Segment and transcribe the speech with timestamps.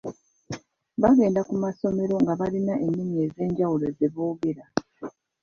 [1.01, 4.65] Bagenda ku masomero nga balina ennimi ez’enjawulo ze boogera.